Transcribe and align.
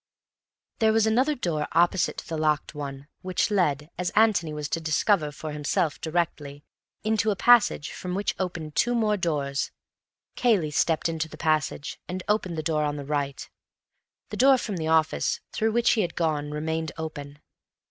There 0.79 0.93
was 0.93 1.05
another 1.05 1.35
door 1.35 1.67
opposite 1.73 2.17
to 2.17 2.27
the 2.27 2.35
locked 2.35 2.73
one, 2.73 3.07
which 3.21 3.51
led, 3.51 3.91
as 3.99 4.09
Antony 4.15 4.51
was 4.51 4.67
to 4.69 4.81
discover 4.81 5.31
for 5.31 5.51
himself 5.51 6.01
directly, 6.01 6.63
into 7.03 7.29
a 7.29 7.35
passage 7.35 7.91
from 7.91 8.15
which 8.15 8.33
opened 8.39 8.73
two 8.75 8.95
more 8.95 9.15
rooms. 9.23 9.69
Cayley 10.35 10.71
stepped 10.71 11.07
into 11.07 11.29
the 11.29 11.37
passage, 11.37 11.99
and 12.07 12.23
opened 12.27 12.57
the 12.57 12.63
door 12.63 12.83
on 12.83 12.95
the 12.95 13.05
right. 13.05 13.47
The 14.31 14.37
door 14.37 14.57
from 14.57 14.77
the 14.77 14.87
office, 14.87 15.39
through 15.51 15.71
which 15.73 15.91
he 15.91 16.01
had 16.01 16.15
gone, 16.15 16.49
remained 16.49 16.91
open. 16.97 17.37